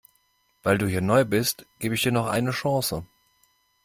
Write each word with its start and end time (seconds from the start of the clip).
Weil 0.63 0.79
du 0.79 0.87
hier 0.87 1.01
neu 1.03 1.25
bist, 1.25 1.67
gebe 1.77 1.93
ich 1.93 2.01
dir 2.01 2.11
noch 2.11 2.25
eine 2.25 2.49
Chance. 2.49 3.05